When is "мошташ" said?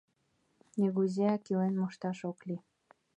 1.81-2.19